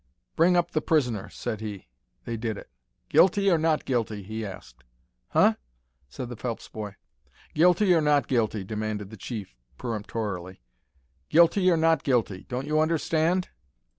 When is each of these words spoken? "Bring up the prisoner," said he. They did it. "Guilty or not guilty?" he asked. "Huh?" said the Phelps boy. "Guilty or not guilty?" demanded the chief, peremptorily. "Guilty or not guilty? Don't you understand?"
"Bring 0.35 0.57
up 0.57 0.71
the 0.71 0.81
prisoner," 0.81 1.29
said 1.29 1.61
he. 1.61 1.87
They 2.25 2.35
did 2.35 2.57
it. 2.57 2.71
"Guilty 3.07 3.51
or 3.51 3.59
not 3.59 3.85
guilty?" 3.85 4.23
he 4.23 4.43
asked. 4.43 4.83
"Huh?" 5.27 5.57
said 6.09 6.27
the 6.29 6.35
Phelps 6.35 6.67
boy. 6.67 6.95
"Guilty 7.53 7.93
or 7.93 8.01
not 8.01 8.27
guilty?" 8.27 8.63
demanded 8.63 9.11
the 9.11 9.15
chief, 9.17 9.55
peremptorily. 9.77 10.63
"Guilty 11.29 11.69
or 11.69 11.77
not 11.77 12.01
guilty? 12.03 12.47
Don't 12.49 12.65
you 12.65 12.79
understand?" 12.79 13.49